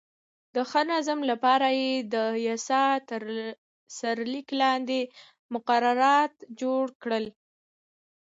[0.55, 2.15] د ښه نظم لپاره یې د
[2.47, 3.21] یاسا تر
[3.97, 4.99] سرلیک لاندې
[5.53, 7.25] مقررات جوړ کړل.